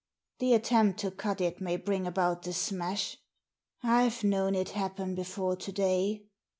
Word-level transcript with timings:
The 0.39 0.55
attempt 0.55 0.99
to 1.01 1.11
cut 1.11 1.41
it 1.41 1.61
may 1.61 1.77
bring 1.77 2.07
about 2.07 2.41
the 2.41 2.53
smash. 2.53 3.17
I've 3.83 4.23
known 4.23 4.55
it 4.55 4.69
happen 4.69 5.13
before 5.13 5.55
to 5.57 5.71
day." 5.71 6.23